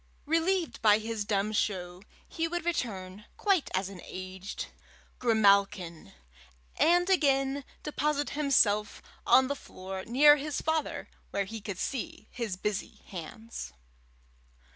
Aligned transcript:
Relieved 0.25 0.81
by 0.81 0.97
his 0.97 1.25
dumb 1.25 1.51
show, 1.51 2.01
he 2.27 2.47
would 2.47 2.65
return, 2.65 3.25
quiet 3.37 3.69
as 3.75 3.87
an 3.87 4.01
aged 4.05 4.65
grimalkin, 5.19 6.11
and 6.75 7.07
again 7.07 7.63
deposit 7.83 8.31
himself 8.31 9.03
on 9.27 9.47
the 9.47 9.55
floor 9.55 10.03
near 10.05 10.37
his 10.37 10.59
father 10.59 11.07
where 11.29 11.45
he 11.45 11.61
could 11.61 11.77
see 11.77 12.27
his 12.31 12.57
busy 12.57 13.03
hands. 13.09 13.73